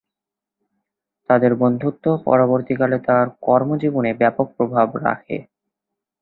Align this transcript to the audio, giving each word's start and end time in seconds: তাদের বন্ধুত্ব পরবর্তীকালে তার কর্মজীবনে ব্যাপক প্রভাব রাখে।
তাদের 1.29 1.51
বন্ধুত্ব 1.55 2.05
পরবর্তীকালে 2.25 2.97
তার 3.07 3.25
কর্মজীবনে 3.41 4.11
ব্যাপক 4.13 4.47
প্রভাব 4.57 4.87
রাখে। 5.05 5.37